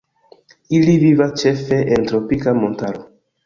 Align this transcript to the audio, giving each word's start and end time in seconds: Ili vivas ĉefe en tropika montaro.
Ili 0.77 0.95
vivas 1.03 1.37
ĉefe 1.43 1.79
en 1.99 2.11
tropika 2.11 2.59
montaro. 2.65 3.09